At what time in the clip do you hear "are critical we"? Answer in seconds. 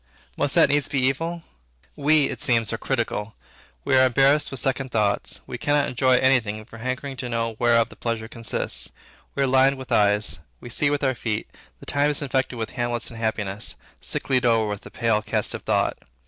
2.73-3.95